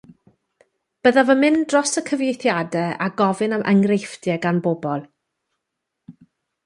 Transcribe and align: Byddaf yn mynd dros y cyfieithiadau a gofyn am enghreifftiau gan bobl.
Byddaf 1.07 1.29
yn 1.33 1.39
mynd 1.43 1.59
dros 1.73 1.93
y 2.01 2.03
cyfieithiadau 2.07 2.95
a 3.09 3.11
gofyn 3.21 3.53
am 3.59 3.67
enghreifftiau 3.73 4.43
gan 4.47 4.63
bobl. 4.69 5.09